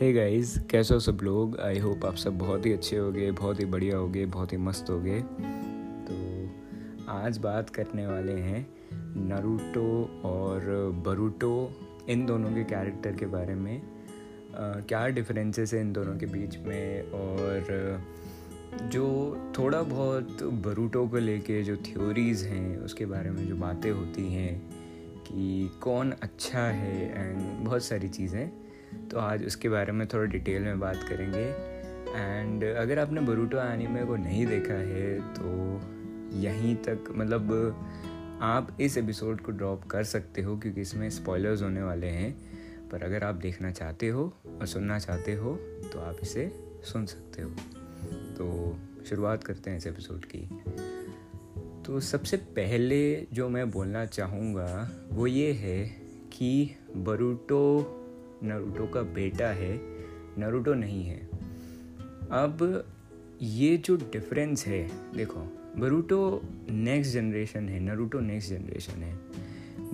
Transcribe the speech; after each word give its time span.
Hey 0.00 0.12
guys 0.12 0.58
कैसे 0.70 0.94
हो 0.94 1.00
सब 1.00 1.18
लोग? 1.22 1.58
आई 1.60 1.78
होप 1.78 2.04
आप 2.06 2.14
सब 2.14 2.36
बहुत 2.38 2.66
ही 2.66 2.72
अच्छे 2.72 2.96
होगे 2.96 3.30
बहुत 3.30 3.60
ही 3.60 3.64
बढ़िया 3.64 3.96
होगे 3.96 4.26
बहुत 4.26 4.52
ही 4.52 4.56
मस्त 4.56 4.90
होगे। 4.90 5.20
तो 6.08 6.16
आज 7.08 7.38
बात 7.38 7.70
करने 7.70 8.06
वाले 8.06 8.32
हैं 8.32 8.60
नरूटो 9.28 9.88
और 10.24 10.60
बरूटो 11.06 11.50
इन 12.08 12.26
दोनों 12.26 12.50
के 12.50 12.64
कैरेक्टर 12.64 13.12
के 13.12 13.26
बारे 13.26 13.54
में। 13.54 13.82
आ, 13.82 14.80
क्या 14.80 15.06
डिफरेंसेस 15.08 15.74
हैं 15.74 15.80
इन 15.80 15.92
दोनों 15.92 16.16
के 16.18 16.26
बीच 16.26 16.58
में? 16.58 17.02
और 17.02 18.02
जो 18.82 19.06
थोड़ा 19.58 19.82
बहुत 19.82 20.42
बरूटो 20.42 21.06
को 21.08 21.16
लेके 21.16 21.62
जो 21.62 21.76
थ्योरीज़ 21.76 22.46
हैं 22.46 22.78
उसके 22.78 23.06
बारे 23.06 23.30
में 23.30 23.46
जो 23.48 23.56
बातें 23.56 23.90
होती 23.90 24.32
हैं 24.32 24.70
कि 25.22 25.70
कौन 25.82 26.12
अच्छा 26.22 26.62
है 26.62 27.28
एंड 27.28 27.66
बहुत 27.66 27.84
सारी 27.84 28.08
चीज़ें। 28.08 28.67
तो 29.10 29.18
आज 29.18 29.44
उसके 29.46 29.68
बारे 29.68 29.92
में 29.92 30.06
थोड़ा 30.08 30.24
डिटेल 30.24 30.62
में 30.62 30.80
बात 30.80 31.02
करेंगे। 31.08 31.44
एंड 32.16 32.64
अगर 32.64 32.98
आपने 32.98 33.20
बरूटो 33.20 33.58
एनिमे 33.58 34.04
को 34.04 34.16
नहीं 34.16 34.46
देखा 34.46 34.74
है 34.74 35.18
तो 35.34 36.38
यहीं 36.38 36.74
तक 36.76 37.04
मतलब 37.10 37.76
आप 38.42 38.76
इस 38.80 38.98
एपिसोड 38.98 39.40
को 39.40 39.52
ड्रॉप 39.52 39.84
कर 39.84 40.04
सकते 40.04 40.42
हो, 40.42 40.56
क्योंकि 40.56 40.80
इसमें 40.80 41.08
स्पॉयलर्स 41.10 41.62
होने 41.62 41.82
वाले 41.82 42.06
हैं। 42.06 42.32
पर 42.88 43.02
अगर 43.02 43.24
आप 43.24 43.34
देखना 43.34 43.70
चाहते 43.70 44.08
हो 44.08 44.32
और 44.60 44.66
सुनना 44.66 44.98
चाहते 44.98 45.34
हो 45.34 45.54
तो 45.92 46.00
आप 46.00 46.18
इसे 46.22 46.50
सुन 46.84 47.06
सकते 47.06 47.42
हो। 47.42 47.50
तो 48.38 48.76
शुरुआत 49.04 49.44
करते 49.44 49.70
हैं 49.70 49.78
इस 49.78 49.86
एपिसोड 49.86 50.24
की। 50.24 50.40
तो 51.86 52.00
सबसे 52.00 52.36
पहले 52.36 53.26
जो 53.32 53.48
मैं 53.48 53.70
बोलना 53.70 54.04
चाहूँगा, 54.06 54.90
वो 55.12 55.26
ये 55.26 55.52
है 55.52 55.84
कि 56.32 56.76
बरूटो 56.96 57.94
नरूटो 58.42 58.86
का 58.86 59.02
बेटा 59.02 59.48
है, 59.48 59.80
नरूटो 60.38 60.74
नहीं 60.74 61.04
है। 61.04 61.28
अब 62.30 62.84
ये 63.42 63.76
जो 63.76 63.96
डिफरेंस 63.96 64.66
है, 64.66 64.90
देखो 65.16 65.40
बरूटो 65.76 66.42
नेक्स्ट 66.70 67.12
जनरेशन 67.12 67.68
है 67.68 67.80
नरूटो 67.80 68.20
नेक्स्ट 68.20 68.50
जनरेशन 68.50 69.02
है। 69.02 69.18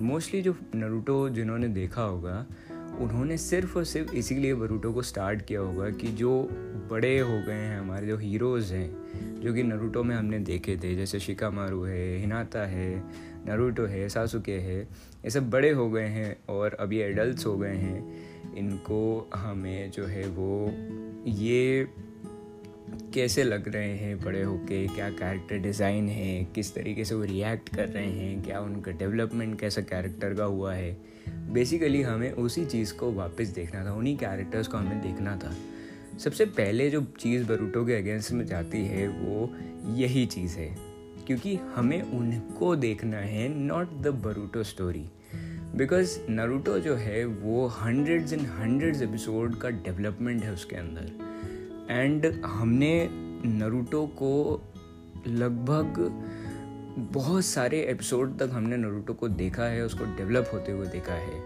मोस्टली 0.01 0.41
जो 0.41 0.55
नरूटो 0.75 1.29
जिन्होंने 1.29 1.67
देखा 1.67 2.03
होगा, 2.03 2.45
उन्होंने 2.99 3.37
सिर्फ़ 3.37 3.77
और 3.77 3.83
सिर्फ़ 3.83 4.13
इसीलिए 4.13 4.53
बरूटो 4.53 4.93
को 4.93 5.01
स्टार्ट 5.01 5.41
किया 5.41 5.59
होगा 5.59 5.89
कि 5.89 6.07
जो 6.07 6.49
बड़े 6.91 7.19
हो 7.19 7.41
गए 7.47 7.53
हैं, 7.53 7.79
हमारे 7.79 8.07
जो 8.07 8.17
हीरोज़ 8.17 8.73
हैं, 8.73 9.41
जो 9.41 9.53
कि 9.53 9.63
नरूटो 9.63 10.03
में 10.03 10.15
हमने 10.15 10.39
देखे 10.39 10.77
थे, 10.77 10.95
जैसे 10.95 11.19
शिकामारू 11.19 11.83
है 11.83 12.17
हिनाता 12.17 12.59
है 12.59 13.03
नरूटो 13.47 13.85
है 13.85 14.09
सासुके 14.09 14.59
है, 14.59 14.81
ये 14.81 15.29
सब 15.29 15.49
बड़े 15.49 15.71
हो 15.71 15.89
गए 15.89 16.07
हैं 16.07 16.37
और 16.49 16.73
अभी 16.73 16.99
एडल्ट 16.99 17.45
हो 17.45 17.57
गए 17.57 17.75
हैं। 17.75 18.34
इनको 18.57 19.29
हमें 19.35 19.91
जो 19.91 20.05
है 20.05 20.27
वो 20.27 20.71
ये 21.27 21.87
कैसे 23.13 23.43
लग 23.43 23.67
रहे 23.67 23.97
हैं 23.97 24.19
बड़े 24.19 24.43
होके? 24.43 24.87
क्या 24.87 25.09
कैरेक्टर 25.09 25.57
डिज़ाइन 25.57 26.09
है? 26.09 26.45
किस 26.45 26.75
तरीके 26.75 27.05
से 27.05 27.15
वो 27.15 27.23
रिएक्ट 27.23 27.75
कर 27.75 27.87
रहे 27.87 28.11
हैं? 28.11 28.43
क्या 28.43 28.59
उनका 28.59 28.91
डेवलपमेंट 28.91 29.59
कैसा 29.59 29.81
कैरेक्टर 29.81 30.33
का 30.33 30.43
हुआ 30.43 30.73
है? 30.73 30.97
बेसिकली 31.29 32.01
हमें 32.01 32.31
उसी 32.31 32.65
चीज़ 32.65 32.93
को 32.93 33.11
वापस 33.11 33.47
देखना 33.47 33.85
था, 33.85 33.93
उन्हीं 33.93 34.17
कैरेक्टर्स 34.17 34.67
को 34.67 34.77
हमें 34.77 35.01
देखना 35.01 35.37
था। 35.37 35.57
सबसे 36.17 36.45
पहले 36.45 36.89
जो 36.89 37.01
चीज़ 37.19 37.47
बरूटो 37.47 37.85
के 37.85 37.93
अगेंस्ट 37.93 38.31
में 38.31 38.45
जाती 38.45 38.85
है, 38.85 39.07
वो 39.07 39.55
यही 39.93 40.25
चीज़ 40.25 40.57
है। 40.57 40.77
क्योंकि 41.27 41.55
हमें 41.55 42.01
उनको 42.01 42.75
देखना 42.75 43.17
है 43.17 43.49
not 43.49 44.01
the 44.01 44.07
Boruto 44.07 44.63
story 44.63 45.05
because 45.75 46.19
Naruto 46.29 46.79
जो 46.79 46.95
है, 46.95 47.25
वो 47.25 47.65
हंड्रेड्स 47.67 48.33
एंड 48.33 48.41
हंड्रेड्स 48.41 49.01
एपिसोड 49.01 49.55
का 49.55 49.69
डेवलपमेंट 49.69 50.43
है 50.43 50.53
उसके 50.53 50.75
अंदर। 50.75 51.91
एंड 51.91 52.25
हमने 52.45 53.07
नरूटो 53.45 54.05
को 54.07 54.61
लगभग 55.27 55.95
बहुत 57.13 57.45
सारे 57.45 57.81
एपिसोड 57.81 58.37
तक 58.37 58.49
हमने 58.53 58.77
नरूटो 58.77 59.13
को 59.13 59.27
देखा 59.27 59.63
है, 59.63 59.81
उसको 59.85 60.05
डेवलप 60.05 60.49
होते 60.53 60.71
हुए 60.71 60.87
देखा 60.87 61.13
है। 61.13 61.41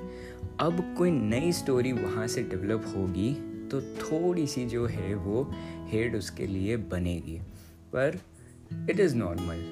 अब 0.59 0.96
कोई 0.97 1.11
नई 1.11 1.51
स्टोरी 1.51 1.91
वहाँ 1.91 2.28
से 2.28 2.44
डेवलप 2.44 2.94
होगी 2.96 3.34
तो 3.72 3.81
थोड़ी 3.81 4.47
सी 4.47 4.66
जो 4.66 4.85
है, 4.85 5.13
वो 5.16 5.53
हेड 5.88 6.16
उसके 6.16 6.47
लिए 6.47 6.78
बनेगी। 6.78 7.40
पर 7.96 8.19
इट 8.90 9.00
इज़ 9.00 9.16
नॉर्मल 9.16 9.66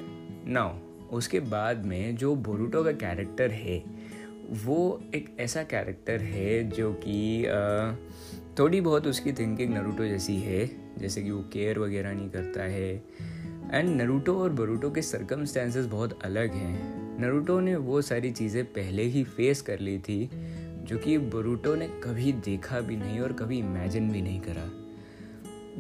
नाउ 0.52 0.78
उसके 1.16 1.40
बाद 1.40 1.86
में 1.86 2.16
जो 2.16 2.36
बोरूटो 2.36 2.84
का 2.84 2.92
कैरेक्टर 2.92 3.52
है 3.52 3.97
वो 4.50 5.04
एक 5.16 5.38
ऐसा 5.40 5.64
कैरेक्टर 5.64 6.22
है 6.22 6.70
जो 6.70 6.94
कि 6.94 7.44
थोड़ी 8.60 8.82
बहुत 8.82 9.08
उसकी 9.08 9.32
थिंकिंग 9.32 9.74
नरूटो 9.74 10.06
जैसी 10.06 10.36
है। 10.36 10.70
जैसे 10.98 11.22
कि 11.22 11.32
वो 11.32 11.42
केयर 11.54 11.80
वगैरह 11.80 12.14
नहीं 12.14 12.30
करता 12.30 12.64
है। 12.64 13.04
एंड 13.72 14.02
नरूटो 14.02 14.38
और 14.38 14.50
बरूटो 14.50 14.92
के 14.92 15.02
सर्कमस्टेंसेस 15.02 15.86
बहुत 15.86 16.24
अलग 16.24 16.54
हैं। 16.54 16.98
नरूटो 17.22 17.60
ने 17.60 17.76
वो 17.76 18.02
सारी 18.02 18.32
चीज़ें 18.32 18.66
पहले 18.66 19.04
ही 19.04 19.24
फेस 19.24 19.62
कर 19.62 19.80
ली 19.80 20.00
थी, 20.00 20.30
जो 20.84 20.98
कि 20.98 21.18
बरूटो 21.18 21.76
ने 21.76 21.88
कभी 21.88 22.32
देखा 22.32 22.80
भी 22.80 22.96
नहीं 22.96 23.20
और 23.20 23.34
कभी 23.34 23.60
इमेजिन 23.60 24.12
भी 24.12 24.22
नहीं 24.22 24.42
करा। 24.42 24.70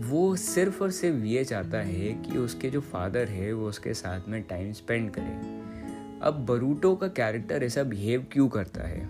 वो 0.07 0.35
सिर्फ़ 0.35 0.83
और 0.83 0.91
सिर्फ़ 0.91 1.25
ये 1.25 1.43
चाहता 1.43 1.77
है 1.77 2.13
कि 2.13 2.37
उसके 2.37 2.69
जो 2.69 2.81
फादर 2.81 3.27
है, 3.27 3.53
वो 3.53 3.69
उसके 3.69 3.93
साथ 3.93 4.21
में 4.27 4.43
टाइम 4.43 4.71
स्पेंड 4.71 5.11
करे। 5.11 5.66
अब 6.23 6.45
बरूटो 6.45 6.95
का 6.95 7.07
कैरेक्टर 7.07 7.63
ऐसा 7.63 7.83
बिहेव 7.83 8.25
क्यों 8.31 8.47
करता 8.49 8.87
है? 8.87 9.05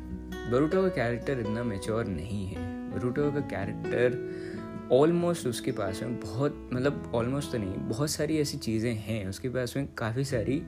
बरूटो 0.52 0.82
का 0.82 0.88
कैरेक्टर 0.88 1.40
इतना 1.40 1.64
मेच्योर 1.64 2.06
नहीं 2.06 2.46
है। 2.48 2.66
बरूटो 2.92 3.32
का 3.32 3.40
कैरेक्टर 3.50 4.90
ऑलमोस्ट 4.92 5.48
उसके 5.48 5.72
पास 5.72 6.02
में 6.04 6.20
बहुत 6.20 6.70
मतलब 6.74 7.12
ऑलमोस्ट 7.16 7.52
तो 7.52 7.58
नहीं, 7.58 7.74
बहुत 7.74 8.10
सारी 8.10 8.38
ऐसी 8.38 8.58
चीज़ें 8.58 8.94
हैं। 8.94 9.28
उसके 9.28 9.50
पास 9.50 9.76
में 9.78 9.88
काफ़ी 9.98 10.24
सारी 10.24 10.62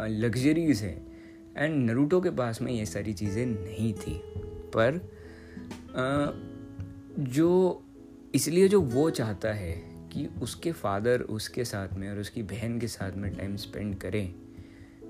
लग्जरीज 0.00 0.82
हैं। 0.82 0.96
एंड 1.56 1.90
नरूटो 1.90 2.20
के 2.20 2.30
पास 2.30 2.62
में 2.62 2.72
ये 2.72 2.86
सारी 2.86 3.12
चीज़ें 3.12 3.44
नहीं 3.46 3.92
थी। 3.94 4.20
पर 4.76 5.00
जो, 7.18 7.82
इसलिए 8.34 8.68
जो 8.68 8.80
वो 8.80 9.08
चाहता 9.10 9.52
है 9.52 9.72
कि 10.12 10.28
उसके 10.42 10.72
फादर 10.72 11.20
उसके 11.20 11.64
साथ 11.64 11.88
में 11.94 12.08
और 12.10 12.18
उसकी 12.18 12.42
बहन 12.42 12.78
के 12.78 12.86
साथ 12.88 13.16
में 13.16 13.34
टाइम 13.36 13.56
स्पेंड 13.56 13.94
करें 13.96 14.34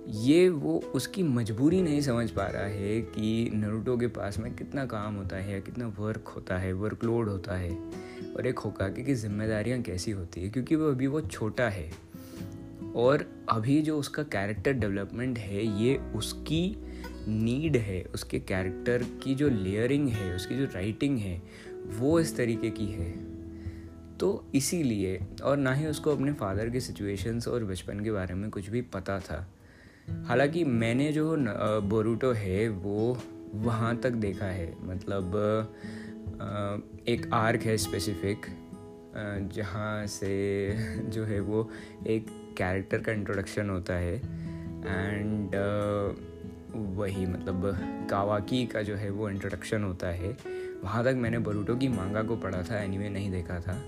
ये 0.09 0.49
वो 0.49 0.79
उसकी 0.95 1.23
मजबूरी 1.23 1.83
नहीं 1.83 2.01
समझ 2.01 2.31
पा 2.31 2.47
रहा 2.47 2.63
है 2.63 3.01
कि 3.01 3.51
नरूटो 3.55 3.97
के 3.97 4.07
पास 4.07 4.39
में 4.39 4.57
कितना 4.57 4.87
काम 4.87 5.15
होता 5.15 5.37
है 5.37 5.53
या 5.53 5.61
कितना 5.61 5.87
वर्क 5.99 6.29
होता 6.29 6.59
है 6.59 6.73
वर्कलोड 6.73 7.29
होता 7.29 7.57
है 7.57 7.79
और 8.37 8.47
एक 8.47 8.59
होकाके 8.59 9.03
की 9.03 9.15
जिम्मेदारियाँ 9.15 9.83
कैसी 9.83 10.11
होती 10.11 10.43
है, 10.43 10.49
क्योंकि 10.49 10.77
वो 10.77 10.89
अभी 10.89 11.07
वो 11.07 11.21
छोटा 11.21 11.69
है। 11.69 11.93
और 12.97 13.45
अभी 13.49 13.83
जो 13.83 13.99
उसका 13.99 14.23
कैरेक्टर 14.23 14.73
डेवलपमेंट 14.73 15.39
है, 15.39 15.83
ये 15.83 15.97
उसकी 15.97 16.77
नीड 17.29 17.77
है, 17.77 18.03
उसके 18.03 18.41
कैरेक्टर 18.41 19.03
की 19.03 19.35
जो 19.35 19.49
लेयरिंग 19.49 20.09
है, 20.09 20.37
उसकी 20.37 20.57
जो 20.57 20.65
राइटिंग 20.65 21.19
है, 21.19 21.43
वो 21.87 22.21
इस 22.21 22.37
तरीके 22.37 22.71
की 22.71 22.87
है। 22.87 23.11
तो 24.19 24.51
इसीलिए, 24.55 25.27
और 25.43 25.57
ना 25.57 25.75
ही 25.75 25.87
उसको 25.87 26.13
अपने 26.13 26.33
फादर 26.33 26.71
के 26.71 26.81
सिचुएशंस 26.81 27.49
और 27.49 27.65
बचपन 27.65 28.01
के 28.01 28.11
बारे 28.13 28.35
में 28.35 28.51
कुछ 28.51 28.69
भी 28.69 28.83
पता 28.83 29.21
था। 29.21 29.52
हालाँकि 30.09 30.65
मैंने 30.65 31.13
जो 31.13 31.37
बोरूटो 31.81 32.33
है, 32.33 32.69
वो 32.69 33.19
वहाँ 33.55 33.97
तक 33.97 34.11
देखा 34.11 34.47
है। 34.47 34.75
मतलब 34.83 35.35
एक 37.09 37.31
आर्क 37.33 37.61
है 37.61 37.77
स्पेसिफिक 37.77 38.47
जहाँ 39.55 40.07
से 40.07 40.33
जो 41.11 41.25
है 41.25 41.41
वो 41.41 41.71
एक 42.07 42.27
कैरेक्टर 42.59 42.99
का 42.99 43.13
इंट्रोडक्शन 43.13 43.71
होता 43.71 43.95
है। 43.95 44.17
एंड 44.87 45.51
वही 46.97 47.27
मतलब 47.27 47.63
कावाकी 48.11 48.67
का 48.67 48.83
जो 48.83 48.97
है 48.97 49.11
वो 49.11 49.31
इंट्रोडक्शन 49.31 49.83
होता 49.85 50.07
है। 50.07 50.37
वहाँ 50.85 51.05
तक 51.05 51.15
मैंने 51.17 51.39
बरूटो 51.39 51.77
की 51.77 51.89
मांगा 51.89 52.23
को 52.23 52.37
पढ़ा 52.37 52.63
था 52.63 52.83
एनीवे 52.83 53.09
नहीं 53.09 53.31
देखा 53.31 53.61
था। 53.61 53.79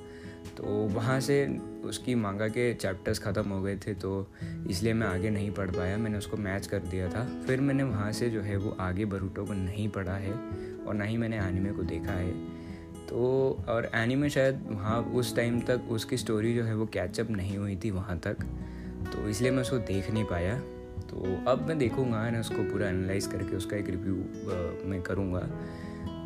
तो 0.57 0.65
वहाँ 0.95 1.19
से 1.21 1.47
उसकी 1.85 2.15
मांगा 2.15 2.49
के 2.49 2.73
चैप्टर्स 2.75 3.19
ख़त्म 3.19 3.49
हो 3.49 3.61
गए 3.63 3.77
थे 3.77 3.95
तो 3.95 4.27
इसलिए 4.71 4.93
मैं 4.93 5.07
आगे 5.07 5.31
नहीं 5.31 5.51
पढ़ 5.51 5.71
पाया। 5.71 5.97
मैंने 5.97 6.19
उसको 6.19 6.37
मैच 6.37 6.67
कर 6.67 6.79
दिया 6.81 7.09
था। 7.09 7.25
फिर 7.47 7.61
मैंने 7.61 7.83
वहाँ 7.83 8.11
से 8.13 8.29
जो 8.31 8.41
है 8.41 8.57
वो 8.57 8.77
आगे 8.81 9.05
बरूटो 9.05 9.45
को 9.45 9.53
नहीं 9.53 9.89
पढ़ा 9.89 10.17
है 10.17 10.33
और 10.87 10.95
ना 10.95 11.05
ही 11.05 11.17
मैंने 11.17 11.39
एनिमे 11.39 11.73
को 11.73 11.83
देखा 11.83 12.13
है। 12.13 12.33
तो 13.09 13.25
और 13.69 13.91
एनिमे 13.95 14.31
शायद 14.31 14.65
वहाँ 14.71 15.01
उस 15.15 15.35
टाइम 15.37 15.61
तक 15.61 15.89
उसकी 15.91 16.17
स्टोरी 16.17 16.55
जो 16.55 16.65
है 16.65 16.75
वो 16.75 16.87
कैचअप 16.87 17.31
नहीं 17.31 17.57
हुई 17.59 17.77
थी 17.77 17.91
वहाँ 17.91 18.19
तक। 18.19 18.45
तो 19.13 19.29
इसलिए 19.29 19.51
मैं 19.51 19.63
उसको 19.63 19.79
देख 19.79 20.11
नहीं 20.11 20.25
पाया। 20.25 20.59
तो 21.05 21.37
अब 21.49 21.67
मैं 21.69 21.79
देखूँगा 21.79 22.29
ना 22.31 22.41
उसको 22.41 22.63
पूरा 22.63 22.89
एनालाइज 22.89 23.27
करके 23.27 23.57
उसका 23.57 23.77
एक 23.77 23.89
रिव्यू 23.91 24.15
मैं 24.91 25.03
करूँगा। 25.03 25.49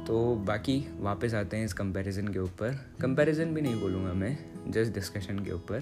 तो 0.08 0.34
बाकी 0.34 0.88
वापस 1.00 1.34
आते 1.34 1.56
हैं 1.56 1.64
इस 1.64 1.72
कंपैरिजन 1.72 2.28
के 2.28 2.38
ऊपर। 2.38 2.96
कंपैरिजन 3.00 3.54
भी 3.54 3.60
नहीं 3.60 3.80
बोलूँगा 3.80 4.12
मैं 4.12 4.38
जस्ट 4.68 4.94
डिस्कशन 4.94 5.38
के 5.38 5.52
ऊपर। 5.52 5.80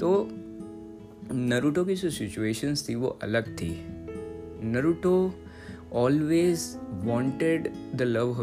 तो 0.00 0.28
नरूटो 1.32 1.84
की 1.84 1.94
जो 1.94 2.10
सिचुएशंस 2.10 2.88
थी 2.88 2.94
वो 2.94 3.18
अलग 3.22 3.56
थी। 3.56 3.86
Naruto 4.66 5.34
always 5.92 6.78
wanted 6.90 7.72
the 7.94 8.02
love 8.02 8.40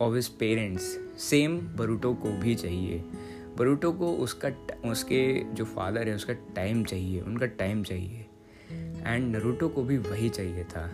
of 0.00 0.14
his 0.14 0.28
parents 0.28 0.98
same 1.18 1.60
Boruto 1.76 2.14
को 2.14 2.32
भी 2.32 2.54
चाहिए। 2.54 3.04
बरूटो 3.56 3.92
को 3.92 4.12
उसका 4.12 4.50
उसके 4.90 5.44
जो 5.54 5.64
फादर 5.64 6.08
है, 6.08 6.14
उसका 6.14 6.32
टाइम 6.32 6.84
चाहिए, 6.84 7.20
उनका 7.20 7.46
टाइम 7.46 7.82
चाहिए। 7.82 8.26
एंड 9.06 9.36
नरूटो 9.36 9.68
को 9.68 9.82
भी 9.82 9.98
वही 9.98 10.28
चाहिए 10.28 10.64
था। 10.64 10.90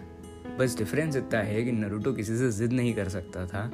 बस 0.58 0.76
डिफरेंस 0.78 1.16
इतना 1.16 1.40
है 1.40 1.62
कि 1.64 1.72
नरूटो 1.72 2.12
किसी 2.12 2.36
से 2.36 2.50
ज़िद 2.50 2.72
नहीं 2.72 2.94
कर 2.94 3.08
सकता 3.08 3.46
था 3.46 3.70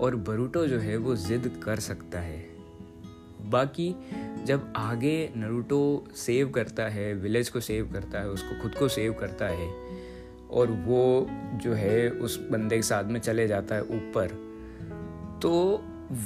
और 0.00 0.16
बरूटो 0.28 0.66
जो 0.66 0.78
है 0.78 0.96
वो 0.96 1.14
ज़िद 1.16 1.50
कर 1.64 1.80
सकता 1.80 2.20
है। 2.20 2.40
बाकी 3.50 3.94
जब 4.46 4.72
आगे 4.76 5.30
नरूटो 5.36 5.82
सेव 6.16 6.48
करता 6.50 6.86
है 6.88 7.12
विलेज 7.14 7.48
को 7.48 7.60
सेव 7.60 7.90
करता 7.92 8.20
है, 8.20 8.28
उसको 8.28 8.60
खुद 8.62 8.74
को 8.74 8.88
सेव 8.88 9.12
करता 9.12 9.48
है 9.48 9.68
और 10.50 10.70
वो 10.86 11.26
जो 11.62 11.72
है 11.72 12.10
उस 12.10 12.38
बंदे 12.50 12.76
के 12.76 12.82
साथ 12.82 13.04
में 13.04 13.20
चले 13.20 13.46
जाता 13.48 13.74
है 13.74 13.82
ऊपर 13.82 14.34
तो 15.42 15.82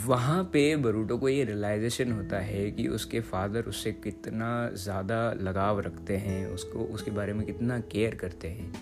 वहाँ 0.07 0.43
पे 0.45 0.75
बरूटो 0.77 1.17
को 1.19 1.29
ये 1.29 1.45
रियलाइजेशन 1.45 2.13
होता 2.13 2.39
है 2.39 2.71
कि 2.71 2.87
उसके 2.89 3.21
फादर 3.23 3.65
उससे 3.65 3.93
कितना 3.95 4.49
ज़्यादा 4.75 5.19
लगाव 5.41 5.81
रखते 5.81 6.17
हैं, 6.17 6.47
उसको, 6.47 6.79
उसके 6.79 7.11
बारे 7.11 7.33
में 7.33 7.45
कितना 7.47 7.79
केयर 7.93 8.15
करते 8.15 8.49
हैं। 8.49 8.73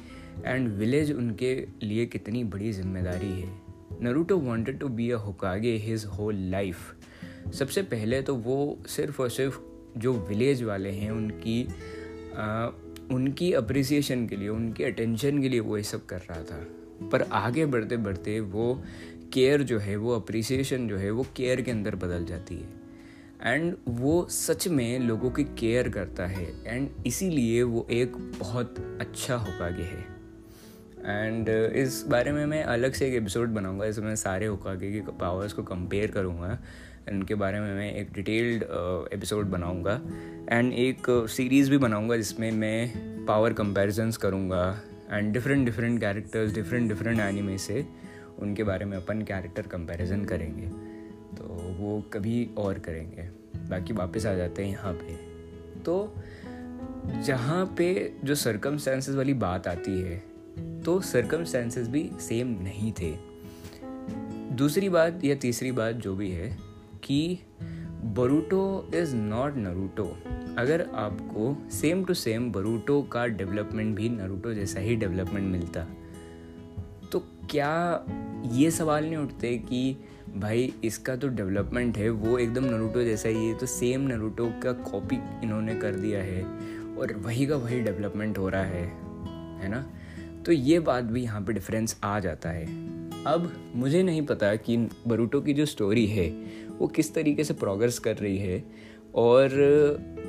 एंड 0.45 0.69
विलेज 0.69 1.13
उनके 1.13 1.67
लिए 1.83 2.07
कितनी 2.07 2.45
बड़ी 2.45 2.73
ज़िम्मेदारी 2.73 3.41
है। 3.41 3.49
Naruto 4.03 4.39
wanted 4.39 4.79
to 4.79 4.89
be 4.89 5.11
a 5.11 5.19
his 5.85 6.05
whole 6.05 6.35
life 6.35 6.95
सबसे 7.55 7.83
पहले 7.83 8.23
तो 8.23 8.35
वो 8.35 8.79
सिर्फ़ 8.87 9.23
और 9.23 9.31
सिर्फ़ 9.31 9.59
जो 9.99 10.13
विलेज 10.13 10.63
वाले 10.63 10.91
हैं 10.91 11.11
उनकी 11.11 11.69
आ, 12.37 12.67
उनकी 13.11 13.53
अप्रिसिएशन 13.53 14.27
के 14.27 14.37
लिए 14.37 14.49
उनकी 14.49 14.85
अटेंशन 14.85 15.43
के 15.43 15.49
लिए 15.49 15.61
वो 15.61 15.77
ये 15.77 15.83
सब 15.83 16.07
कर 16.07 16.19
रहा 16.19 16.43
था। 16.43 16.67
पर 17.09 17.23
आगे 17.23 17.67
बढ़ते 17.67 17.97
बढ़ते 17.97 18.41
वो 18.41 18.83
केयर 19.33 19.63
जो 19.63 19.79
है 19.79 19.97
वो 19.97 20.17
अप्रिसिएशन 20.17 20.89
जो 20.89 20.97
है 20.97 21.11
वो 21.11 21.27
केयर 21.37 21.61
के 21.61 21.71
अंदर 21.71 21.95
बदल 21.95 22.25
जाती 22.25 22.55
है। 22.55 22.69
एंड 23.43 23.77
वो 23.89 24.27
सच 24.31 24.69
में 24.69 24.99
लोगों 24.99 25.31
की 25.31 25.45
केयर 25.45 25.89
करता 25.89 26.27
है। 26.27 26.49
एंड 26.67 26.89
इसीलिए 27.07 27.63
वो 27.63 27.87
एक 27.91 28.17
बहुत 28.17 28.99
अच्छा 29.01 29.37
होकागे 29.37 29.83
है। 29.83 30.14
एंड 31.07 31.49
इस 31.49 32.05
बारे 32.09 32.33
में 32.33 32.45
मैं 32.47 32.63
अलग 32.65 32.93
से 32.93 33.07
एक 33.07 33.15
एपिसोड 33.15 33.49
बनाऊँगा, 33.49 33.87
इसमें 33.87 34.07
मैं 34.07 34.17
सारे 34.17 34.47
होकागे 34.47 34.91
के 34.93 35.01
पावर्स 35.01 35.53
को 35.53 35.63
कंपेयर 35.63 36.11
करूँगा। 36.11 36.59
इनके 37.09 37.35
बारे 37.35 37.61
में 37.61 37.75
मैं 37.75 37.93
एक 37.95 38.13
डिटेल्ड 38.13 38.63
एपिसोड 39.13 39.47
बनाऊँगा। 39.47 40.01
एंड 40.51 40.73
एक 40.73 41.07
सीरीज़ 41.11 41.71
भी 41.71 41.79
बनाऊँगा, 41.79 42.17
जिसमें 42.17 42.51
मैं 42.53 43.27
पावर 43.27 43.53
कंपैरिजंस 43.53 44.17
करूँगा। 44.17 44.65
And 45.13 45.33
different 45.33 45.65
different 45.67 46.01
characters 46.01 46.55
different 46.55 46.89
different 46.89 47.21
anime 47.21 47.59
से 47.59 47.87
उनके 48.39 48.65
बारे 48.65 48.85
में 48.85 48.97
अपन 48.97 49.23
कैरेक्टर 49.23 49.63
कंपैरिजन 49.63 50.25
करेंगे। 50.25 50.67
तो 51.37 51.45
वो 51.79 52.01
कभी 52.13 52.49
और 52.59 52.79
करेंगे। 52.79 53.29
बाकी 53.69 53.93
वापस 53.93 54.27
आ 54.27 54.35
जाते 54.35 54.65
हैं 54.65 54.71
यहाँ 54.71 54.93
पे। 54.93 55.17
तो 55.83 56.15
जहाँ 57.25 57.75
पे 57.79 58.13
जो 58.25 58.35
सरकमस्टेंसेस 58.35 59.15
वाली 59.15 59.35
बात 59.35 59.67
आती 59.69 60.01
है 60.01 60.23
तो 60.85 61.01
सरकमस्टेंसेस 61.01 61.89
भी 61.89 62.11
सेम 62.21 62.47
नहीं 62.63 62.93
थे। 62.93 63.17
दूसरी 64.55 64.89
बात 64.89 65.25
या 65.25 65.35
तीसरी 65.35 65.73
बात 65.73 65.95
जो 65.95 66.17
भी 66.17 66.31
है 66.31 66.59
कि 67.03 67.39
बरूटो 68.05 68.91
इज़ 68.95 69.15
नॉट 69.17 69.57
नरूटो 69.57 70.19
अगर 70.59 70.91
आपको 70.95 71.57
सेम 71.71 72.05
टू 72.05 72.15
सेम 72.15 72.53
बरूटो 72.53 73.03
का 73.03 73.27
डेवलपमेंट 73.27 73.97
भी 73.97 74.09
नरूटो 74.09 74.55
जैसा 74.55 74.81
ही 74.81 74.97
डेवलपमेंट 74.97 75.53
मिलता 75.53 75.87
तो 77.13 77.19
क्या 77.51 78.05
ये 78.53 78.71
सवाल 78.71 79.05
नहीं 79.05 79.17
उठते 79.17 79.59
कि 79.59 79.97
भाई 80.37 80.73
इसका 80.85 81.17
तो 81.17 81.29
डेवलपमेंट 81.29 81.99
है, 81.99 82.11
वो 82.11 82.39
एकदम 82.39 82.65
नरूटो 82.65 83.03
जैसा 83.05 83.29
ही 83.29 83.49
है 83.49 83.59
तो 83.59 83.67
सेम 83.67 84.01
नरूटो 84.01 84.53
का 84.63 84.73
कॉपी 84.73 85.17
इन्होंने 85.17 85.75
कर 85.75 85.95
दिया 85.95 86.23
है 86.23 86.45
और 86.97 87.17
वही 87.17 87.47
का 87.47 87.57
वही 87.57 87.81
डेवलपमेंट 87.81 88.39
हो 88.39 88.49
रहा 88.49 88.63
है 88.63 88.87
है 89.63 89.69
ना? 89.69 89.91
तो 90.47 90.53
ये 90.53 90.79
बात 90.81 91.05
भी 91.05 91.23
यहाँ 91.23 91.41
पे 91.41 91.53
डिफरेंस 91.53 92.01
आ 92.05 92.19
जाता 92.21 92.49
है। 92.49 92.67
अब 93.25 93.53
मुझे 93.75 94.03
नहीं 94.03 94.23
पता 94.23 94.55
कि 94.57 94.77
बरूटो 95.09 95.41
की 95.41 95.53
जो 95.53 95.67
स्टोरी 95.67 96.07
है, 96.07 96.29
वो 96.79 96.87
किस 96.87 97.15
तरीके 97.15 97.45
से 97.45 97.55
प्रोग्रेस 97.55 97.99
कर 97.99 98.17
रही 98.17 98.39
है 98.39 98.65
और 99.15 99.49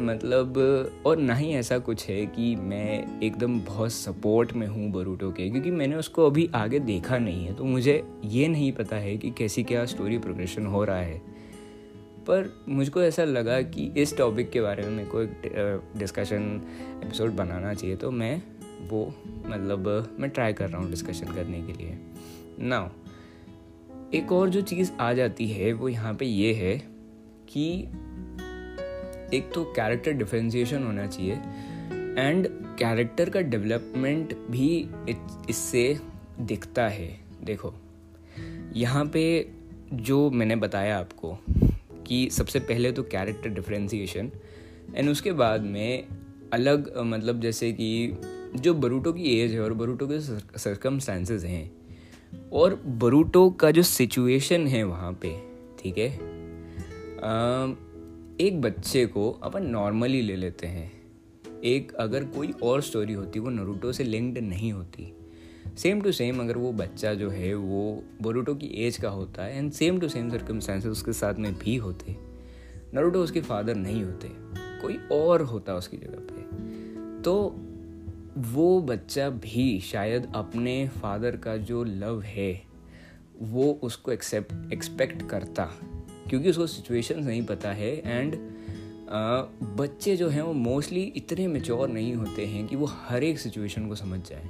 मतलब 0.02 0.58
और 1.06 1.18
ना 1.18 1.36
ही 1.36 1.52
ऐसा 1.54 1.78
कुछ 1.78 2.08
है 2.10 2.26
कि 2.26 2.56
मैं 2.56 3.22
एकदम 3.22 3.60
बहुत 3.60 3.92
सपोर्ट 3.92 4.54
में 4.54 4.68
हूँ 4.68 4.92
बरूटो 4.92 5.32
के, 5.32 5.50
क्योंकि 5.50 5.72
मैंने 5.72 5.96
उसको 5.96 6.26
अभी 6.28 6.50
आगे 6.56 6.80
देखा 6.80 7.18
नहीं 7.18 7.46
है 7.46 7.54
तो 7.54 7.64
मुझे 7.64 8.04
ये 8.26 8.48
नहीं 8.48 8.72
पता 8.72 8.96
है 8.96 9.18
कि 9.18 9.32
कैसी 9.32 9.64
क्या 9.64 9.86
स्टोरी 9.86 10.18
प्रोग्रेशन 10.18 10.66
हो 10.66 10.84
रहा 10.84 10.98
है। 10.98 11.22
पर 12.28 12.64
मुझको 12.70 13.02
ऐसा 13.02 13.24
लगा 13.24 13.62
कि 13.62 13.92
इस 13.98 14.18
टॉपिक 14.18 14.50
के 14.50 14.62
बारे 14.62 14.84
में 14.84 14.90
मेरे 14.90 15.10
को 15.10 15.22
एक 15.22 15.82
डिस्कशन 15.98 16.62
एपिसोड 17.04 17.32
बनाना 17.32 17.74
चाहिए 17.74 17.96
तो 17.96 18.12
मैं 18.12 18.42
वो 18.90 19.06
मतलब 19.46 19.88
मैं 20.20 20.30
ट्राई 20.30 20.54
कर 20.54 20.70
रहा 20.70 20.82
हूँ 20.82 20.90
डिस्कशन 20.90 21.34
करने 21.36 21.62
के 21.62 21.74
लिए। 21.74 21.98
नाउ 22.62 22.90
एक 24.14 24.32
और 24.32 24.50
जो 24.50 24.62
चीज़ 24.62 24.92
आ 24.92 25.12
जाती 25.14 25.48
है, 25.48 25.72
वो 25.74 25.90
यहाँ 25.90 26.14
पे 26.14 26.26
ये 26.26 26.54
है 26.54 26.78
कि 27.50 27.66
एक 29.38 29.52
तो 29.54 29.64
कैरेक्टर 29.76 30.12
डिफ्रेंसिएशन 30.12 30.84
होना 30.84 31.08
चाहिए 31.08 31.34
एंड 32.18 32.48
कैरेक्टर 32.80 33.30
का 33.30 33.42
डेवलपमेंट 33.42 34.34
भी 34.52 34.70
इससे 35.50 35.98
दिखता 36.40 36.88
है। 36.88 37.10
देखो, 37.44 37.74
यहाँ 38.76 39.06
पे 39.06 39.24
जो 39.94 40.30
मैंने 40.30 40.56
बताया 40.56 40.98
आपको 41.00 41.38
कि 42.08 42.28
सबसे 42.32 42.60
पहले 42.60 42.92
तो 42.92 43.04
कैरेक्टर 43.04 43.50
डिफ्रेंसिएशन 43.50 44.32
एंड 44.96 45.10
उसके 45.10 45.32
बाद 45.34 45.62
में 45.62 46.08
अलग 46.54 46.92
मतलब 46.98 47.42
जैसे 47.42 47.72
कि 47.72 48.18
जो 48.56 48.74
बरूटो 48.74 49.14
की 49.14 49.40
एज 49.40 49.52
है 49.52 49.60
और 49.60 49.74
बरूटो 49.74 50.08
के 50.08 50.20
सर्कमस्टांसेस 50.60 51.44
हैं, 51.44 51.72
और 52.54 52.76
बरूटो 52.76 53.50
का 53.50 53.72
जो 53.72 53.82
सिचुएशन 53.84 54.68
है 54.68 54.84
वहाँ 54.84 55.12
पे, 55.14 55.40
ठीक 55.80 55.98
है? 55.98 56.14
एक 58.40 58.62
बच्चे 58.62 59.06
को 59.06 59.32
अपन 59.44 59.66
नॉर्मली 59.66 60.22
ले 60.22 60.36
लेते 60.36 60.68
हैं। 60.68 60.92
एक 61.64 61.92
अगर 61.94 62.24
कोई 62.24 62.52
और 62.64 62.82
स्टोरी 62.82 63.14
होती, 63.14 63.40
वो 63.40 63.50
नरूटो 63.50 63.92
से 63.92 64.04
लिंक्ड 64.04 64.38
नहीं 64.38 64.72
होती। 64.72 65.14
सेम 65.78 66.02
टू 66.02 66.12
सेम 66.12 66.40
अगर 66.40 66.58
वो 66.58 66.72
बच्चा 66.72 67.14
जो 67.14 67.30
है, 67.30 67.54
वो 67.54 68.04
बोरूटो 68.22 68.56
की 68.56 68.68
एज 68.68 68.98
का 68.98 69.10
होता 69.10 69.44
है 69.44 69.58
and 69.58 69.72
same 69.72 70.00
to 70.00 70.08
same 70.08 70.30
circumstances 70.30 70.92
उसके 70.92 71.14
साथ 71.14 71.34
में 71.34 71.54
भी 71.60 71.76
होते। 71.76 72.16
नरूटो 72.94 73.20
उसके 73.20 73.42
फादर 73.42 73.76
नहीं 73.76 74.04
होते। 74.04 74.30
कोई 74.82 74.98
और 75.12 75.42
होता 75.42 75.76
उसकी 75.76 75.98
जगह 75.98 76.20
पे। 76.22 77.22
तो 77.22 77.56
वो 78.38 78.82
बच्चा 78.82 79.30
भी 79.30 79.80
शायद 79.80 80.32
अपने 80.36 80.88
फादर 80.88 81.38
का 81.38 81.58
जो 81.58 81.84
लव 81.84 82.22
है, 82.22 82.62
वो 83.42 83.80
उसको 83.84 84.12
एक्सेप्ट 84.12 84.74
एक्सपेक्ट 84.74 85.30
करता। 85.30 85.66
क्योंकि 86.30 86.50
उसको 86.50 86.68
सिचुएशन 86.68 87.24
नहीं 87.24 87.46
पता 87.46 87.72
है 87.72 88.02
एंड 88.06 88.36
बच्चे 89.78 90.18
जो 90.18 90.30
हैं 90.30 90.42
वो 90.42 90.54
मोस्टली 90.54 91.02
इतने 91.02 91.48
मेच्योर 91.48 91.90
नहीं 91.90 92.14
होते 92.14 92.46
हैं 92.46 92.68
कि 92.68 92.76
वो 92.76 92.86
हर 92.86 93.24
एक 93.24 93.40
सिचुएशन 93.40 93.88
को 93.88 93.96
समझ 93.96 94.30
जाए। 94.30 94.50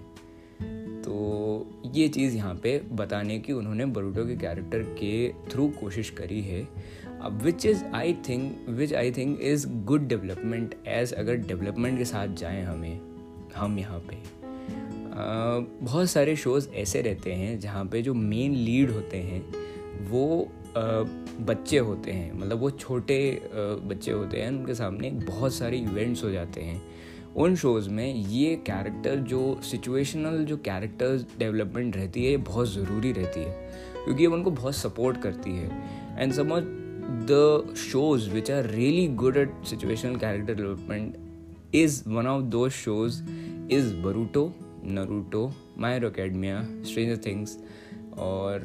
तो 1.02 1.82
ये 1.96 2.08
चीज़ 2.08 2.36
यहाँ 2.36 2.56
पे 2.56 2.82
बताने 2.92 3.40
की 3.40 3.54
उन्होंने 3.54 3.86
बरूटो 3.86 4.26
के 4.26 4.36
कैरेक्टर 4.36 4.80
के 4.80 5.34
थ्रू 5.34 5.68
कोशिश 5.68 6.10
करी 6.10 6.42
है। 6.42 6.68
अब 7.22 7.42
which 7.44 7.66
is 7.66 7.84
I 7.84 8.14
think 8.14 8.66
which 8.70 8.94
I 8.94 9.12
think 9.12 9.40
is 9.42 9.68
good 9.70 10.08
development 10.08 10.76
age 10.88 11.14
अगर 11.14 11.36
डेवलपमेंट 11.36 11.98
के 11.98 12.06
साथ 12.06 12.28
जाएँ 12.28 12.64
हमें। 12.64 13.15
हम 13.56 13.80
यहाँ 13.80 14.00
पे। 14.00 14.18
बहुत 15.86 16.10
सारे 16.10 16.36
शोज़ 16.36 16.70
ऐसे 16.70 17.02
रहते 17.02 17.34
हैं 17.34 17.60
जहाँ 17.60 17.86
पे 17.86 18.02
जो 18.02 18.14
मेन 18.14 18.54
लीड 18.56 18.92
होते 18.92 19.18
हैं, 19.18 19.42
वो 20.10 20.52
बच्चे 21.42 21.78
होते 21.78 22.12
हैं। 22.12 22.32
मतलब 22.34 22.60
वो 22.60 22.70
छोटे 22.72 23.18
बच्चे 23.56 24.12
होते 24.12 24.38
हैं, 24.38 24.50
उनके 24.50 24.74
सामने 24.74 25.12
बहुत 25.12 25.54
सारे 25.54 25.78
इवेंट्स 25.78 26.24
हो 26.24 26.32
जाते 26.32 26.62
हैं। 26.62 26.82
उन 27.36 27.56
शोज़ 27.56 27.90
में 27.90 28.14
ये 28.16 28.56
कैरेक्टर 28.68 29.16
जो 29.30 29.60
सिचुएशनल 29.64 30.44
जो 30.46 30.58
कैरेक्टर्स 30.58 31.26
डेवलपमेंट 31.40 31.96
रहती 31.96 32.26
है 32.26 32.38
बहुत 32.38 32.74
ज़रूरी 32.74 33.12
रहती 33.12 33.40
है। 33.40 33.72
क्योंकि 34.06 34.24
ये 34.24 34.28
उनको 34.28 34.52
बहुत 34.52 34.76
सपोर्ट 34.76 35.22
करती 35.22 35.52
है। 35.52 35.70
And 36.20 36.34
some 36.34 36.50
the 37.30 37.74
shows 37.78 38.30
which 38.30 38.52
are 38.52 38.66
really 38.66 39.08
good 39.16 39.38
at 39.38 39.54
situational 39.66 40.16
character 40.16 40.56
development 40.56 41.16
is 41.82 42.02
one 42.10 42.28
of 42.28 42.44
दो 42.56 42.68
shows 42.70 43.22
is 43.74 43.94
Boruto 44.04 44.52
Naruto 44.86 45.52
My Hero 45.78 46.06
Academia 46.06 46.62
Stranger 46.88 47.18
Things 47.26 47.58
और 48.20 48.64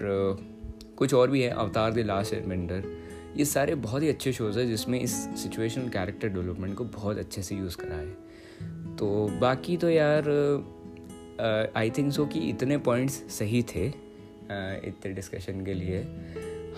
कुछ 0.97 1.15
और 1.15 1.31
भी 1.31 1.43
है 1.43 1.51
अवतार 1.51 1.93
द 1.93 1.99
लास्ट 2.07 2.35
एडवेंडर 2.35 2.83
ये 3.37 3.45
सारे 3.45 3.75
बहुत 3.75 4.03
ही 4.03 4.09
अच्छे 4.09 4.33
शोज़ 4.33 4.59
हैं 4.59 4.67
जिसमें 4.69 5.01
इस 5.01 5.13
सिचुएशन 5.43 5.89
कैरेक्टर 5.89 6.29
डेवलपमेंट 6.29 6.75
को 6.77 6.85
बहुत 6.85 7.19
अच्छे 7.19 7.43
से 7.43 7.55
यूज़ 7.57 7.77
करा 7.77 7.97
है। 7.97 8.97
तो 8.97 9.29
बाकी 9.41 9.77
तो 9.77 9.91
यार 9.91 10.29
आई 11.77 11.91
थिंक 11.91 12.13
सो 12.13 12.27
कि 12.27 12.41
इतने 12.49 12.79
पॉइंट्स 12.79 13.15
सही 13.39 13.63
थे 13.75 13.87
इतने 13.87 15.13
डिस्कशन 15.13 15.65
के 15.65 15.75
लिए। 15.75 16.01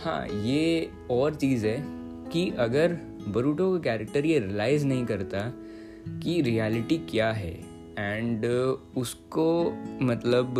हाँ 0.00 0.26
ये 0.28 0.90
और 1.10 1.34
चीज़ 1.34 1.66
है 1.66 1.76
कि 2.32 2.48
अगर 2.58 2.98
बरूटो 3.28 3.70
का 3.72 3.78
कैरेक्टर 3.82 4.26
ये 4.26 4.38
रियलाइज़ 4.38 4.86
नहीं 4.86 5.04
करता 5.06 5.38
कि 6.08 6.40
रियलिटी 6.42 6.98
क्या 6.98 7.32
है? 7.32 7.52
एंड 7.98 8.44
उसको 8.96 9.72
मतलब 10.02 10.58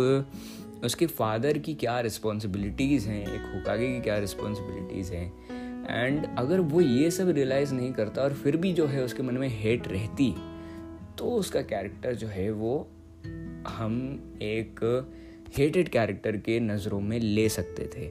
उसके 0.83 1.05
फादर 1.05 1.57
की 1.57 1.73
क्या 1.73 1.99
रिस्पॉन्सिबिलिटीज़ 1.99 3.07
हैं? 3.07 3.21
एक 3.23 3.55
हुकागे 3.55 3.87
की 3.87 4.01
क्या 4.01 4.17
रिस्पॉन्सिबिलिटीज़ 4.17 5.13
हैं? 5.13 5.31
एंड 5.89 6.25
अगर 6.37 6.59
वो 6.59 6.81
ये 6.81 7.11
सब 7.11 7.29
रियलाइज़ 7.29 7.73
नहीं 7.73 7.93
करता 7.93 8.21
और 8.21 8.33
फिर 8.33 8.57
भी 8.57 8.73
जो 8.73 8.85
है 8.85 9.03
उसके 9.03 9.23
मन 9.23 9.33
में 9.33 9.49
हेट 9.49 9.87
रहती 9.87 10.35
तो 11.17 11.25
उसका 11.25 11.61
कैरेक्टर 11.61 12.15
जो 12.15 12.27
है 12.27 12.51
वो 12.51 12.89
हम 13.67 13.93
एक 14.41 14.79
हेटेड 15.57 15.89
कैरेक्टर 15.89 16.37
के 16.37 16.59
नज़रों 16.59 17.01
में 17.01 17.19
ले 17.19 17.49
सकते 17.49 17.85
थे। 17.85 18.07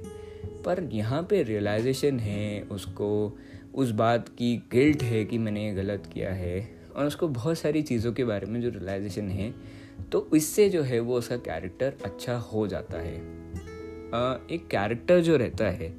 पर 0.63 0.89
यहाँ 0.93 1.23
पे 1.23 1.43
रियलाइजेशन 1.43 2.21
है 2.21 2.63
उसको, 2.63 3.39
उस 3.75 3.91
बात 3.91 4.29
की 4.29 4.57
गिल्ट 4.73 5.03
है 5.03 5.25
कि 5.25 5.39
मैंने 5.39 5.69
ये 5.69 5.75
गलत 5.75 6.11
किया 6.15 6.33
है। 6.33 6.82
और 6.97 7.07
उसको 7.07 7.29
बहुत 7.29 7.59
सारी 7.59 7.83
चीज़ों 7.83 8.13
के 8.13 8.25
बारे 8.25 8.47
में 8.47 8.61
जो 8.61 8.69
रियलाइजेशन 8.69 9.29
है 9.31 9.55
तो 10.13 10.29
इससे 10.35 10.69
जो 10.71 10.83
है 10.83 11.01
वो 11.01 11.19
उसका 11.19 11.37
कैरेक्टर 11.37 11.95
अच्छा 12.05 12.37
हो 12.37 12.67
जाता 12.67 12.99
है। 12.99 13.17
एक 14.51 14.67
कैरेक्टर 14.71 15.21
जो 15.21 15.37
रहता 15.37 15.69
है, 15.71 15.93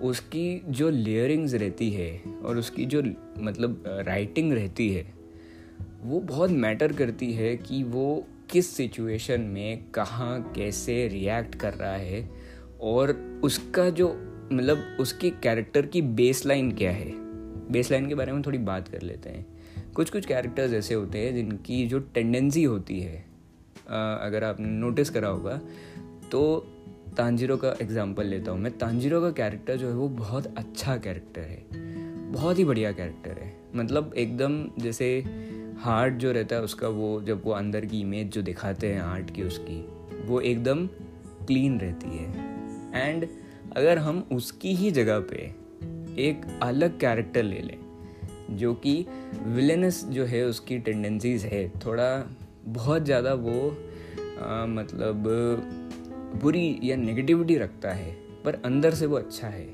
उसकी 0.00 0.62
जो 0.68 0.90
लेयरिंग्स 0.90 1.54
रहती 1.54 1.90
है 1.90 2.22
और 2.44 2.58
उसकी 2.58 2.84
जो 2.86 3.02
मतलब 3.38 3.84
राइटिंग 4.06 4.52
रहती 4.52 4.88
है, 4.90 5.14
वो 6.02 6.20
बहुत 6.20 6.50
मैटर 6.50 6.92
करती 6.92 7.32
है 7.32 7.56
कि 7.56 7.82
वो 7.84 8.26
किस 8.50 8.70
सिचुएशन 8.76 9.40
में 9.40 9.84
कहाँ 9.90 10.52
कैसे 10.56 11.06
रिएक्ट 11.08 11.54
कर 11.54 11.74
रहा 11.74 11.94
है 11.94 12.28
और 12.80 13.12
उसका 13.44 13.88
जो 13.90 14.08
मतलब 14.52 14.96
उसके 15.00 15.30
कैरेक्टर 15.42 15.86
की 15.86 16.02
बेसलाइन 16.02 16.72
क्या 16.72 16.90
है। 16.90 17.10
बेसलाइन 17.72 18.08
के 18.08 18.14
बारे 18.14 18.32
में 18.32 18.42
थोड़ी 18.42 18.58
बात 18.58 18.88
कर 18.88 19.02
लेते 19.02 19.30
हैं। 19.30 19.46
कुछ 19.94 20.10
कुछ 20.10 20.26
कैरेक्टर्स 20.26 20.72
ऐसे 20.72 20.94
होते 20.94 21.18
हैं 21.18 21.34
जिनकी 21.34 21.86
जो 21.86 21.98
टेंडेंसी 22.14 22.62
होती 22.64 23.00
है 23.00 23.24
अगर 23.88 24.44
आपने 24.44 24.68
नोटिस 24.68 25.10
करा 25.10 25.28
होगा 25.28 25.60
तो 26.32 26.66
तांजिरो 27.16 27.56
का 27.56 27.74
एग्जांपल 27.82 28.26
लेता 28.26 28.50
हूँ 28.50 28.60
मैं। 28.60 28.72
तांजिरो 28.78 29.20
का 29.20 29.30
कैरेक्टर 29.30 29.76
जो 29.76 29.88
है 29.88 29.94
वो 29.94 30.08
बहुत 30.08 30.46
अच्छा 30.58 30.96
कैरेक्टर 30.96 31.40
है। 31.40 32.32
बहुत 32.32 32.58
ही 32.58 32.64
बढ़िया 32.64 32.92
कैरेक्टर 32.92 33.30
है। 33.30 33.52
मतलब 33.76 34.12
एकदम 34.16 34.64
जैसे 34.78 35.24
हार्ट 35.78 36.14
जो 36.14 36.32
रहता 36.32 36.56
है 36.56 36.62
उसका 36.62 36.88
वो, 36.88 37.20
जब 37.22 37.42
वो 37.44 37.52
अंदर 37.52 37.84
की 37.84 38.00
इमेज 38.00 38.30
जो 38.30 38.42
दिखाते 38.42 38.92
हैं 38.92 39.00
आर्ट 39.00 39.34
की 39.34 39.42
उसकी, 39.42 39.80
वो 40.26 40.40
एकदम 40.40 40.86
क्लीन 41.46 41.78
रहती 41.80 42.16
है। 42.16 43.08
एंड 43.08 43.28
अगर 43.76 43.98
हम 43.98 44.26
उसकी 44.32 44.74
ही 44.74 44.90
जगह 44.90 45.20
पे 45.20 45.36
एक 46.28 46.58
अलग 46.62 46.98
कैरेक्टर 47.00 47.42
ले 47.42 47.60
लें 47.60 47.78
जो 48.50 48.72
कि 48.74 48.94
विलेनस 49.46 50.04
जो 50.04 50.24
है 50.24 50.42
उसकी 50.44 50.78
टेंडेंसीज 50.78 51.44
है। 51.44 51.68
थोड़ा 51.86 52.08
बहुत 52.66 53.04
ज़्यादा 53.04 53.34
वो 53.34 53.68
आ, 54.40 54.66
मतलब 54.66 55.24
बुरी 56.42 56.78
या 56.82 56.96
नेगेटिविटी 56.96 57.56
रखता 57.58 57.90
है 57.90 58.12
पर 58.44 58.60
अंदर 58.64 58.94
से 58.94 59.06
वो 59.06 59.16
अच्छा 59.16 59.48
है। 59.48 59.66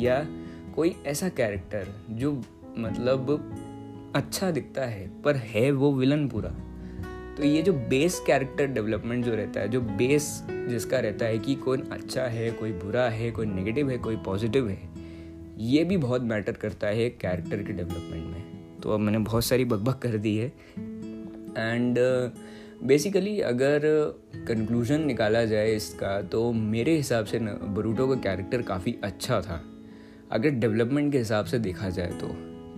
या 0.00 0.26
कोई 0.74 0.94
ऐसा 1.06 1.28
कैरेक्टर 1.28 1.86
जो 2.10 2.32
मतलब 2.78 3.30
अच्छा 4.16 4.50
दिखता 4.50 4.84
है 4.84 5.08
पर 5.22 5.36
है 5.36 5.70
वो 5.70 5.92
विलन 5.92 6.28
पूरा। 6.28 6.48
तो 7.36 7.44
ये 7.44 7.62
जो 7.62 7.72
बेस 7.72 8.18
कैरेक्टर 8.26 8.66
डेवलपमेंट 8.66 9.24
जो 9.24 9.34
रहता 9.34 9.60
है 9.60 9.68
जो 9.68 9.80
बेस 9.80 10.26
जिसका 10.50 10.98
रहता 10.98 11.26
है 11.26 11.38
कि 11.38 11.54
कोई 11.54 11.78
अच्छा 11.92 12.22
है 12.22 12.50
कोई 12.50 12.72
बुरा 12.72 13.08
है 13.10 13.30
कोई 13.30 13.46
नेगेटिव 13.46 13.90
है 13.90 13.98
कोई 13.98 14.16
पॉजिटिव 14.16 14.68
है 14.68 14.78
ये 15.58 15.84
भी 15.84 15.96
बहुत 15.96 16.22
मैटर 16.22 16.52
करता 16.52 16.86
है 16.86 17.10
कैरेक्टर 17.10 17.62
के 17.62 17.72
डेवलपमेंट 17.72 18.26
में। 18.26 18.80
तो 18.80 18.90
अब 18.90 19.00
मैंने 19.00 19.18
बहुत 19.18 19.44
सारी 19.44 19.64
बकबक 19.64 19.98
कर 19.98 20.16
दी 20.16 20.36
है। 20.36 20.48
एंड 21.58 21.98
बेसिकली 22.84 23.36
uh, 23.38 23.44
अगर 23.44 23.80
कंक्लूजन 24.48 25.00
निकाला 25.00 25.44
जाए 25.44 25.74
इसका 25.74 26.22
तो 26.22 26.52
मेरे 26.52 26.96
हिसाब 26.96 27.24
से 27.24 27.38
बरूटो 27.62 28.08
का 28.08 28.14
कैरेक्टर 28.14 28.62
काफ़ी 28.62 28.96
अच्छा 29.04 29.40
था। 29.40 29.64
अगर 30.32 30.50
डेवलपमेंट 30.50 31.12
के 31.12 31.18
हिसाब 31.18 31.44
से 31.44 31.58
देखा 31.58 31.88
जाए 31.88 32.10
तो। 32.10 32.28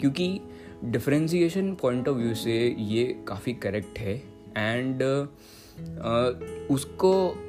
क्योंकि 0.00 0.40
डिफ्रेंसीशन 0.84 1.74
पॉइंट 1.74 2.08
ऑफ़ 2.08 2.16
व्यू 2.16 2.34
से 2.34 2.76
ये 2.78 3.24
काफ़ी 3.28 3.52
करेक्ट 3.52 3.98
है। 3.98 4.22
एंड 4.56 5.02
uh, 5.02 6.70
उसको 6.70 7.42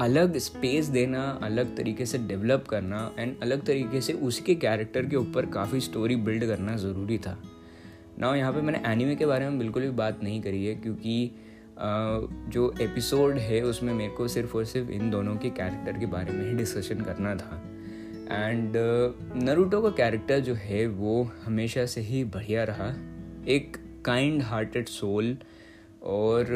अलग 0.00 0.36
स्पेस 0.38 0.86
देना, 0.86 1.22
अलग 1.42 1.76
तरीके 1.76 2.06
से 2.06 2.18
डेवलप 2.18 2.66
करना 2.70 3.10
एंड 3.18 3.34
अलग 3.42 3.64
तरीके 3.66 4.00
से 4.00 4.12
उसके 4.12 4.54
कैरेक्टर 4.56 5.06
के 5.06 5.16
ऊपर 5.16 5.46
काफ़ी 5.46 5.80
स्टोरी 5.80 6.16
बिल्ड 6.18 6.46
करना 6.46 6.76
ज़रूरी 6.76 7.18
था। 7.18 7.36
ना 8.18 8.34
यहाँ 8.36 8.52
पे 8.52 8.60
मैंने 8.60 8.80
एनिमे 8.86 9.14
के 9.16 9.26
बारे 9.26 9.48
में 9.48 9.58
बिल्कुल 9.58 9.82
भी 9.82 9.90
बात 9.90 10.22
नहीं 10.22 10.40
करी 10.42 10.64
है, 10.66 10.74
क्योंकि 10.74 11.30
जो 12.50 12.72
एपिसोड 12.80 13.38
है, 13.38 13.62
उसमें 13.62 13.92
मेरे 13.94 14.12
को 14.12 14.28
सिर्फ़ 14.28 14.56
और 14.56 14.64
सिर्फ़ 14.64 14.90
इन 14.90 15.10
दोनों 15.10 15.36
के 15.36 15.50
कैरेक्टर 15.50 15.98
के 16.00 16.06
बारे 16.06 16.32
में 16.32 16.44
ही 16.48 16.56
डिस्कशन 16.56 17.00
करना 17.00 17.34
था। 17.36 17.62
एंड 18.30 18.76
नरूटो 19.44 19.80
का 19.82 19.88
कैरेक्टर 19.96 20.38
जो 20.40 20.54
है, 20.54 20.86
वो 20.86 21.30
हमेशा 21.44 21.86
से 21.86 22.00
ही 22.00 22.24
बढ़िया 22.26 22.64
रहा। 22.64 22.88
एक 23.48 23.76
काइंड 24.04 24.42
हार्टेड 24.42 24.88
सोल 24.88 25.36
और 26.04 26.46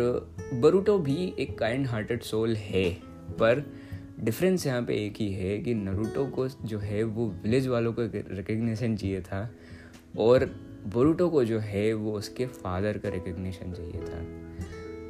बरूटो 0.54 0.98
भी 0.98 1.34
एक 1.38 1.58
काइंड 1.58 1.86
हार्टेड 1.86 2.22
सोल 2.22 2.56
है। 2.56 2.88
पर 3.30 3.72
डिफरेंस 4.20 4.66
यहाँ 4.66 4.82
पे 4.82 5.06
एक 5.06 5.14
ही 5.16 5.32
है 5.32 5.58
कि 5.58 5.74
नरूटो 5.74 6.26
को 6.26 6.48
जो 6.48 6.78
है 6.78 7.02
वो 7.02 7.26
विलेज 7.26 7.66
वालों 7.66 7.92
को 7.92 8.02
रिकग्निशन 8.34 8.96
चाहिए 8.96 9.20
था 9.20 9.54
और 10.18 10.44
बोरूटो 10.86 11.28
को 11.28 11.44
जो 11.44 11.58
है 11.58 11.94
वो 11.94 12.12
उसके 12.12 12.46
फादर 12.46 12.98
का 12.98 13.08
रिकग्निशन 13.08 13.72
चाहिए 13.72 14.00
था। 14.00 14.22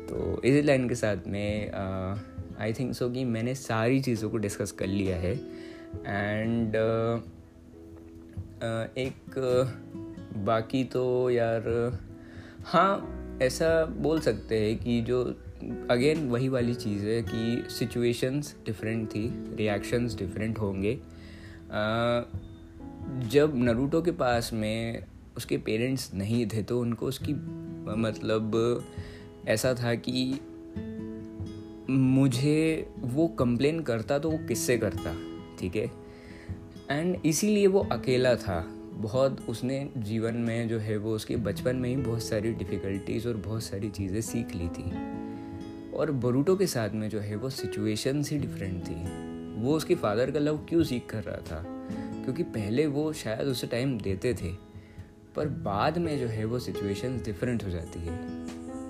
तो 0.06 0.42
इस 0.42 0.64
लाइन 0.64 0.88
के 0.88 0.94
साथ 0.94 1.16
में 1.26 1.72
आई 2.60 2.72
थिंक 2.72 2.94
सो 2.94 3.10
कि 3.10 3.24
मैंने 3.24 3.54
सारी 3.54 4.00
चीज़ों 4.00 4.30
को 4.30 4.36
डिस्कस 4.36 4.72
कर 4.72 4.86
लिया 4.86 5.16
है। 5.16 5.34
एंड 6.06 6.68
uh, 6.68 7.22
uh, 8.56 8.98
एक 8.98 9.30
uh, 9.30 9.88
बाकी 10.38 10.84
तो 10.84 11.30
यार 11.30 11.92
हाँ 12.64 13.14
ऐसा 13.42 13.84
बोल 13.84 14.20
सकते 14.20 14.58
हैं 14.58 14.78
कि 14.78 15.00
जो 15.00 15.40
अगेन 15.90 16.28
वही 16.28 16.48
वाली 16.48 16.74
चीज़ 16.74 17.04
है 17.06 17.22
कि 17.22 17.70
सिचुएशंस 17.70 18.54
डिफरेंट 18.66 19.08
थी 19.08 19.26
रिएक्शंस 19.56 20.16
डिफरेंट 20.16 20.58
होंगे। 20.58 20.94
जब 23.28 23.52
नरूटो 23.56 24.02
के 24.02 24.10
पास 24.10 24.50
में 24.52 25.02
उसके 25.36 25.56
पेरेंट्स 25.58 26.12
नहीं 26.14 26.46
थे 26.46 26.62
तो 26.62 26.80
उनको 26.80 27.06
उसकी 27.06 27.32
मतलब 27.98 28.84
ऐसा 29.48 29.74
था 29.74 29.94
कि 29.94 30.40
मुझे 31.90 32.90
वो 32.98 33.26
कंप्लेन 33.28 33.80
करता 33.80 34.18
तो 34.18 34.30
वो 34.30 34.38
किससे 34.38 34.78
करता, 34.78 35.14
ठीक 35.60 35.76
है? 35.76 35.90
एंड 36.90 37.16
इसीलिए 37.26 37.66
वो 37.66 37.86
अकेला 37.92 38.34
था। 38.36 38.60
बहुत 38.92 39.40
उसने 39.48 39.88
जीवन 39.96 40.34
में 40.34 40.68
जो 40.68 40.78
है 40.78 40.96
वो 40.96 41.14
उसके 41.14 41.36
बचपन 41.36 41.76
में 41.76 41.88
ही 41.88 41.96
बहुत 41.96 42.22
सारी 42.22 42.52
डिफ़िकल्टीज़ 42.52 43.28
और 43.28 43.36
बहुत 43.36 43.62
सारी 43.62 43.90
चीज़ें 43.90 44.20
सीख 44.20 44.54
ली 44.54 44.68
थी। 44.68 44.90
और 45.98 46.10
बरूटो 46.12 46.56
के 46.56 46.66
साथ 46.66 46.90
में 46.90 47.08
जो 47.08 47.20
है 47.20 47.36
वो 47.36 47.50
सिचुएशन 47.50 48.22
ही 48.30 48.38
डिफरेंट 48.38 48.86
थी। 48.86 48.94
वो 49.62 49.76
उसके 49.76 49.94
फादर 49.94 50.30
का 50.30 50.38
लव 50.38 50.56
क्यों 50.68 50.82
सीख 50.84 51.06
कर 51.06 51.22
रहा 51.22 51.36
था? 51.36 51.62
क्योंकि 52.24 52.42
पहले 52.42 52.86
वो 52.86 53.12
शायद 53.12 53.48
उसे 53.48 53.66
टाइम 53.66 53.98
देते 53.98 54.34
थे, 54.34 54.52
पर 55.36 55.48
बाद 55.48 55.98
में 55.98 56.18
जो 56.20 56.26
है 56.26 56.44
वो 56.44 56.58
सिचुएशन 56.58 57.18
डिफरेंट 57.18 57.64
हो 57.64 57.70
जाती 57.70 58.00
है। 58.00 58.14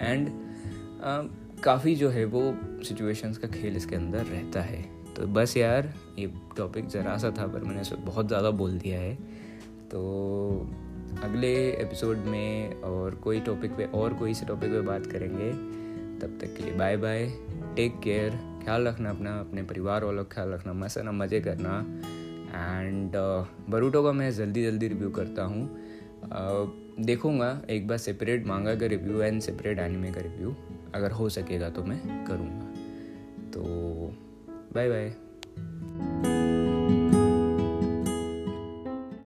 एंड 0.02 0.30
काफ़ी 1.64 1.94
जो 1.96 2.08
है 2.08 2.24
वो 2.24 2.42
सिचुएशंस 2.84 3.38
का 3.38 3.48
खेल 3.48 3.76
इसके 3.76 3.96
अंदर 3.96 4.24
रहता 4.24 4.60
है। 4.60 4.82
तो 5.16 5.26
बस 5.26 5.56
यार, 5.56 5.92
ये 6.18 6.32
टॉपिक 6.56 6.88
ज़रा 6.88 7.16
सा 7.18 7.30
था, 7.30 7.46
पर 7.46 7.64
मैंने 7.64 7.96
बहुत 7.96 8.28
ज़्यादा 8.28 8.50
बोल 8.50 8.78
दिया 8.78 9.00
है। 9.00 9.14
तो 9.88 10.70
अगले 11.22 11.54
एपिसोड 11.70 12.16
में 12.16 12.80
और 12.82 13.14
कोई 13.14 13.40
टॉपिक 13.40 13.76
पे, 13.76 13.84
और 13.84 14.14
कोई 14.14 14.34
से 14.34 14.46
टॉपिक 14.46 14.70
पे 14.70 14.80
बात 14.80 15.06
करेंगे। 15.06 15.50
तब 16.20 16.38
तक 16.40 16.56
के 16.56 16.62
लिए 16.62 16.72
बाय 16.72 16.96
बाय 16.96 17.26
टेक 17.76 18.00
केयर 18.00 18.30
ख्याल 18.64 18.86
रखना 18.86 19.10
अपना 19.10 19.38
अपने 19.40 19.62
परिवार 19.62 20.04
वालों 20.04 20.24
का 20.24 20.34
ख्याल 20.34 20.48
रखना 20.48 20.72
मस्त 20.72 20.98
ना 20.98 21.12
मज़े 21.12 21.40
करना। 21.40 21.78
एंड 22.54 23.12
बरूटो 23.70 24.02
का 24.02 24.12
मैं 24.12 24.30
जल्दी 24.30 24.64
जल्दी 24.64 24.88
रिव्यू 24.88 25.10
करता 25.10 25.44
हूँ। 25.44 25.88
Uh, 26.18 26.66
देखूँगा 27.00 27.62
एक 27.70 27.86
बार 27.88 27.98
सेपरेट 27.98 28.46
मांगा 28.46 28.74
का 28.74 28.86
रिव्यू 28.86 29.20
एंड 29.22 29.40
सेपरेट 29.40 29.78
एनिमे 29.78 30.10
का 30.12 30.20
रिव्यू 30.20 30.54
अगर 30.94 31.10
हो 31.10 31.28
सकेगा 31.28 31.70
तो 31.70 31.84
मैं 31.84 32.24
करूँगा। 32.24 32.66
तो 33.50 33.62
बाय 34.74 34.88
बाय 34.88 35.12